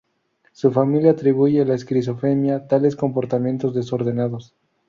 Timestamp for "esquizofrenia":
1.75-2.67